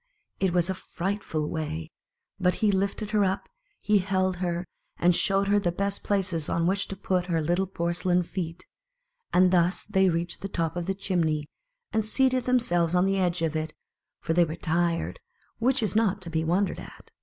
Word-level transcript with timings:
It 0.39 0.51
was 0.51 0.67
a 0.67 0.73
frightful 0.73 1.47
way; 1.47 1.91
but 2.39 2.55
he 2.55 2.71
lifted 2.71 3.11
her 3.11 3.23
up, 3.23 3.47
he 3.81 3.99
held 3.99 4.37
her, 4.37 4.65
and 4.97 5.15
show 5.15 5.41
ed 5.43 5.47
her 5.49 5.59
the 5.59 5.71
best 5.71 6.03
places 6.03 6.49
on 6.49 6.65
which 6.65 6.87
to 6.87 6.95
put 6.95 7.27
her 7.27 7.39
little 7.39 7.67
porcelain 7.67 8.23
feet; 8.23 8.65
and 9.31 9.51
thus 9.51 9.85
they 9.85 10.09
reached 10.09 10.41
112 10.41 10.41
tlj? 10.41 10.41
Ctfi 10.41 10.41
the 10.41 10.57
top 10.57 10.75
of 10.75 10.85
the 10.87 10.95
chimney, 10.99 11.47
and 11.93 12.03
seated 12.03 12.45
them 12.45 12.57
selves 12.57 12.95
on 12.95 13.05
the 13.05 13.19
edge 13.19 13.43
of 13.43 13.55
it; 13.55 13.75
for 14.19 14.33
they 14.33 14.43
were 14.43 14.55
tired, 14.55 15.19
which 15.59 15.83
is 15.83 15.95
not 15.95 16.19
to 16.23 16.31
be 16.31 16.43
wondered 16.43 16.79
at. 16.79 17.11